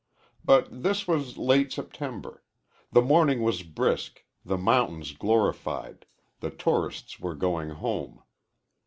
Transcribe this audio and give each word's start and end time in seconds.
But 0.43 0.81
this 0.81 1.07
was 1.07 1.37
late 1.37 1.71
September. 1.71 2.41
The 2.91 3.03
morning 3.03 3.43
was 3.43 3.61
brisk, 3.61 4.25
the 4.43 4.57
mountains 4.57 5.11
glorified, 5.13 6.07
the 6.39 6.49
tourists 6.49 7.19
were 7.19 7.35
going 7.35 7.69
home. 7.69 8.23